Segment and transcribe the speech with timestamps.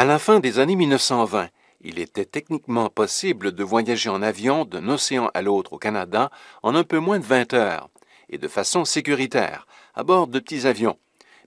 [0.00, 1.50] À la fin des années 1920,
[1.82, 6.30] il était techniquement possible de voyager en avion d'un océan à l'autre au Canada
[6.62, 7.90] en un peu moins de 20 heures,
[8.30, 10.96] et de façon sécuritaire, à bord de petits avions.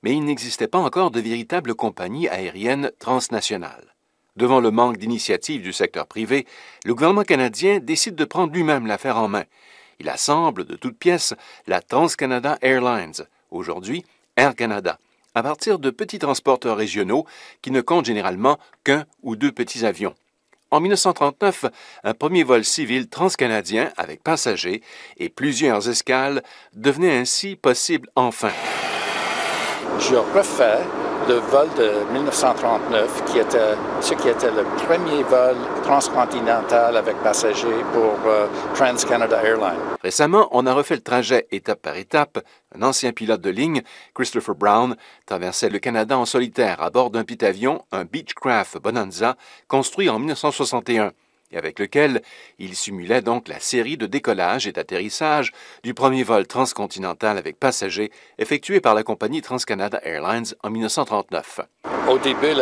[0.04, 3.96] Mais il n'existait pas encore de véritable compagnie aérienne transnationale.
[4.36, 6.46] Devant le manque d'initiative du secteur privé,
[6.86, 9.46] le gouvernement canadien décide de prendre lui-même l'affaire en main.
[10.00, 11.34] Il assemble de toutes pièces
[11.66, 14.06] la TransCanada Airlines, aujourd'hui
[14.38, 15.00] Air Canada,
[15.36, 17.26] à partir de petits transporteurs régionaux
[17.62, 20.16] qui ne comptent généralement qu'un ou deux petits avions.
[20.72, 21.66] En 1939,
[22.04, 24.82] un premier vol civil transcanadien avec passagers
[25.18, 26.42] et plusieurs escales
[26.74, 28.52] devenait ainsi possible enfin.
[30.00, 33.40] Je refais le vol de 1939, qui
[34.02, 39.80] ce qui était le premier vol transcontinental avec passagers pour euh, TransCanada Airlines.
[40.02, 42.40] Récemment, on a refait le trajet étape par étape.
[42.76, 43.82] Un ancien pilote de ligne,
[44.14, 49.36] Christopher Brown, traversait le Canada en solitaire à bord d'un petit avion, un Beechcraft Bonanza,
[49.68, 51.12] construit en 1961
[51.54, 52.22] et avec lequel
[52.60, 55.52] il simulait donc la série de décollage et d'atterrissage
[55.84, 61.62] du premier vol transcontinental avec passagers effectué par la compagnie TransCanada Airlines en 1939.
[62.10, 62.54] Au début,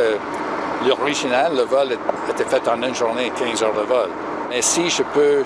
[0.87, 1.97] l'original, le, vol
[2.29, 4.09] était fait en une journée, 15 heures de vol.
[4.49, 5.43] Mais si je peux,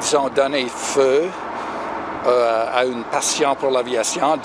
[0.00, 1.24] disons, donner feu
[2.26, 4.38] euh, à une passion pour l'aviation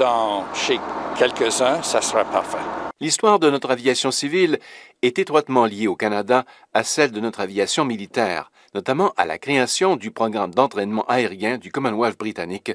[0.54, 0.80] chez
[1.18, 2.83] quelques-uns, ça sera parfait.
[3.04, 4.60] L'histoire de notre aviation civile
[5.02, 9.98] est étroitement liée au Canada à celle de notre aviation militaire, notamment à la création
[9.98, 12.72] du programme d'entraînement aérien du Commonwealth britannique,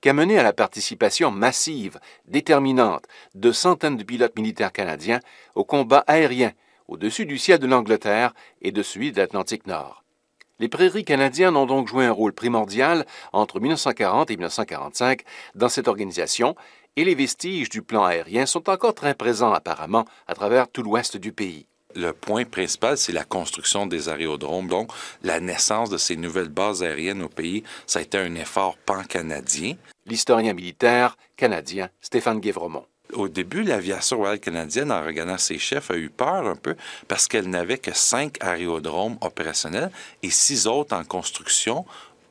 [0.00, 5.18] qui a mené à la participation massive, déterminante, de centaines de pilotes militaires canadiens
[5.56, 6.52] au combat aérien
[6.86, 10.02] au-dessus du ciel de l'Angleterre et de celui de l'Atlantique Nord.
[10.60, 15.22] Les prairies canadiennes ont donc joué un rôle primordial entre 1940 et 1945
[15.56, 16.54] dans cette organisation
[16.96, 21.16] et les vestiges du plan aérien sont encore très présents apparemment à travers tout l'ouest
[21.16, 21.66] du pays.
[21.94, 24.66] Le point principal, c'est la construction des aérodromes.
[24.66, 24.90] Donc,
[25.22, 29.74] la naissance de ces nouvelles bases aériennes au pays, ça a été un effort pan-canadien.
[30.06, 32.86] L'historien militaire canadien Stéphane Guévremont.
[33.12, 36.76] Au début, l'aviation royale canadienne, en regardant ses chefs, a eu peur un peu
[37.08, 39.90] parce qu'elle n'avait que cinq aérodromes opérationnels
[40.22, 41.84] et six autres en construction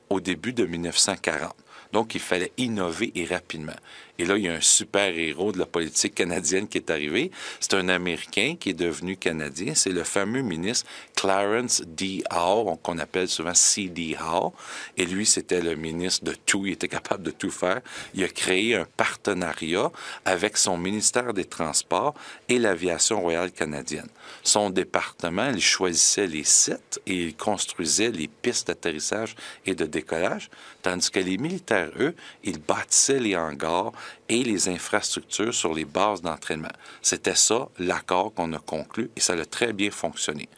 [0.09, 1.53] au début de 1940.
[1.93, 3.75] Donc, il fallait innover et rapidement.
[4.21, 7.31] Et là, il y a un super héros de la politique canadienne qui est arrivé.
[7.59, 9.73] C'est un Américain qui est devenu Canadien.
[9.73, 12.23] C'est le fameux ministre Clarence D.
[12.29, 14.15] Howe, qu'on appelle souvent C.D.
[14.19, 14.53] Howe.
[14.95, 16.67] Et lui, c'était le ministre de tout.
[16.67, 17.81] Il était capable de tout faire.
[18.13, 19.91] Il a créé un partenariat
[20.23, 22.13] avec son ministère des Transports
[22.47, 24.09] et l'aviation royale canadienne.
[24.43, 29.35] Son département, il choisissait les sites et il construisait les pistes d'atterrissage
[29.65, 30.51] et de décollage,
[30.83, 33.91] tandis que les militaires, eux, ils bâtissaient les hangars
[34.29, 36.71] et les infrastructures sur les bases d'entraînement.
[37.01, 40.49] C'était ça l'accord qu'on a conclu et ça a très bien fonctionné.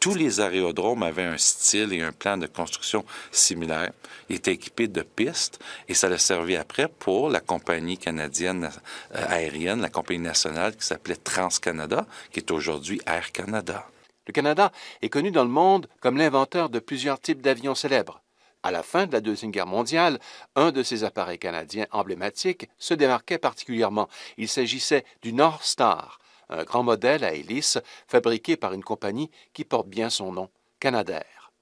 [0.00, 3.92] Tous les aérodromes avaient un style et un plan de construction similaire.
[4.30, 5.58] Ils étaient équipés de pistes
[5.88, 8.70] et ça a servi après pour la compagnie canadienne
[9.14, 13.86] euh, aérienne, la compagnie nationale qui s'appelait TransCanada, qui est aujourd'hui Air Canada.
[14.26, 18.22] Le Canada est connu dans le monde comme l'inventeur de plusieurs types d'avions célèbres.
[18.62, 20.18] À la fin de la Deuxième Guerre mondiale,
[20.54, 24.08] un de ces appareils canadiens emblématiques se démarquait particulièrement.
[24.36, 26.18] Il s'agissait du North Star,
[26.50, 31.52] un grand modèle à hélice fabriqué par une compagnie qui porte bien son nom, Canadair.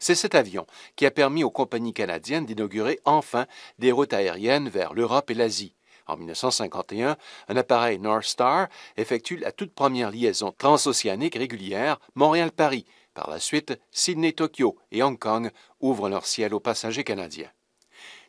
[0.00, 0.66] C'est cet avion
[0.96, 3.46] qui a permis aux compagnies canadiennes d'inaugurer enfin
[3.78, 5.76] des routes aériennes vers l'Europe et l'Asie.
[6.06, 7.16] En 1951,
[7.48, 13.78] un appareil North Star effectue la toute première liaison transocéanique régulière Montréal-Paris, par la suite,
[13.90, 17.50] Sydney-Tokyo et Hong Kong ouvrent leur ciel aux passagers canadiens.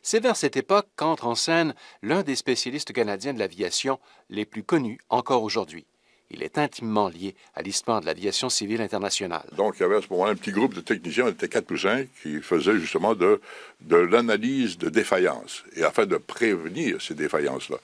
[0.02, 3.98] C'est vers cette époque qu'entre en scène l'un des spécialistes canadiens de l'aviation
[4.28, 5.86] les plus connus encore aujourd'hui.
[6.34, 9.48] Il est intimement lié à l'histoire de l'aviation civile internationale.
[9.56, 11.70] Donc, il y avait à ce moment-là un petit groupe de techniciens, on était quatre
[11.70, 13.40] ou cinq, qui faisaient justement de,
[13.82, 17.76] de l'analyse de défaillances, et afin de prévenir ces défaillances-là.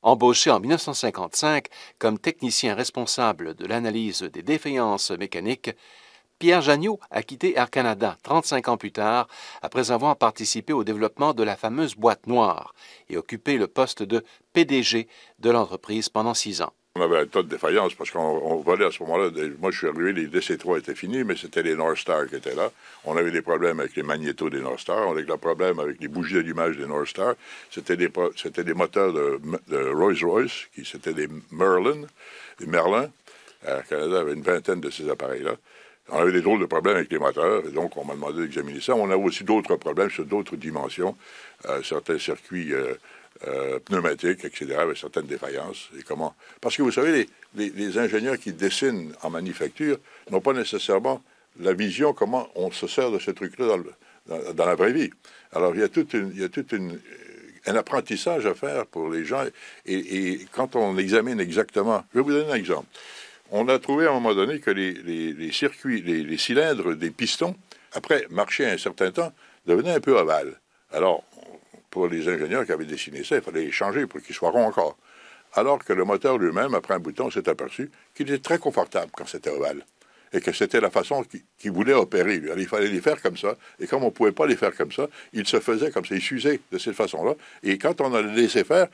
[0.00, 1.66] Embauché en 1955
[1.98, 5.72] comme technicien responsable de l'analyse des défaillances mécaniques,
[6.38, 9.28] Pierre Jagneau a quitté Air Canada 35 ans plus tard,
[9.60, 12.74] après avoir participé au développement de la fameuse boîte noire
[13.10, 15.08] et occupé le poste de PDG
[15.40, 16.72] de l'entreprise pendant six ans.
[16.96, 19.30] On avait un tas de défaillances parce qu'on volait à ce moment-là.
[19.60, 22.54] Moi, je suis arrivé, les DC-3 étaient finis, mais c'était les North Star qui étaient
[22.54, 22.72] là.
[23.04, 25.06] On avait des problèmes avec les magnétos des North Star.
[25.06, 27.34] On avait des problèmes avec les bougies d'allumage des North Star.
[27.70, 28.08] C'était des,
[28.74, 32.02] moteurs de, Rolls-Royce, qui c'était des Merlin,
[32.66, 33.10] Merlin.
[33.64, 35.56] Air Canada avait une vingtaine de ces appareils-là.
[36.10, 38.80] On avait des drôles de problèmes avec les moteurs, et donc on m'a demandé d'examiner
[38.80, 38.94] ça.
[38.94, 41.16] On avait aussi d'autres problèmes sur d'autres dimensions,
[41.66, 42.94] euh, certains circuits euh,
[43.46, 45.88] euh, pneumatiques, etc., avec certaines défaillances.
[45.98, 49.98] Et comment Parce que vous savez, les, ingénieurs qui dessinent en manufacture
[50.30, 51.22] n'ont pas nécessairement
[51.60, 53.76] la vision comment on se sert de ce truc-là
[54.26, 55.10] dans, la vraie vie.
[55.52, 57.00] Alors, il y a toute une, il y a toute une
[57.68, 59.44] un apprentissage à faire pour les gens.
[59.86, 62.86] Et, quand on examine exactement, je vais vous donner un exemple.
[63.50, 67.54] On a trouvé à un moment donné que les, circuits, les, cylindres des pistons,
[67.92, 69.32] après marcher un certain temps,
[69.66, 70.60] devenaient un peu ovales.
[70.92, 71.24] Alors,
[72.06, 74.96] les ingénieurs qui avaient dessiné ça, il fallait les changer pour qu'ils soient ronds encore.
[75.54, 79.26] Alors que le moteur lui-même, après un bouton, s'est aperçu qu'il était très confortable quand
[79.26, 79.84] c'était ovale
[80.32, 81.24] et que c'était la façon
[81.58, 82.40] qu'il voulait opérer.
[82.56, 83.56] il fallait les faire comme ça.
[83.80, 86.14] Et comme on ne pouvait pas les faire comme ça, il se faisait comme ça.
[86.14, 87.34] Il s'usait de cette façon-là.
[87.62, 88.88] Et quand on a laissé faire,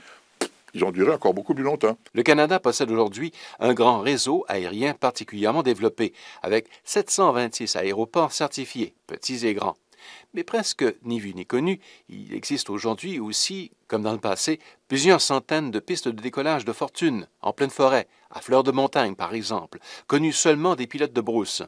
[0.75, 1.97] ils ont duré encore beaucoup plus longtemps.
[2.15, 6.13] Le Canada possède aujourd'hui un grand réseau aérien particulièrement développé,
[6.43, 9.77] avec 726 aéroports certifiés, petits et grands.
[10.33, 15.21] Mais presque ni vu ni connu, il existe aujourd'hui aussi, comme dans le passé, plusieurs
[15.21, 19.35] centaines de pistes de décollage de fortune, en pleine forêt, à fleur de montagne par
[19.35, 21.63] exemple, connues seulement des pilotes de brousse.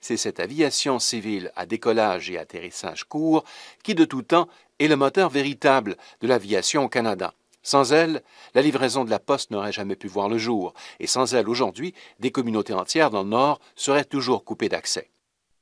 [0.00, 3.44] C'est cette aviation civile à décollage et atterrissage court
[3.82, 4.48] qui, de tout temps,
[4.78, 7.34] est le moteur véritable de l'aviation au Canada.
[7.62, 8.22] Sans elle,
[8.54, 11.94] la livraison de la poste n'aurait jamais pu voir le jour, et sans elle, aujourd'hui,
[12.20, 15.10] des communautés entières dans le Nord seraient toujours coupées d'accès.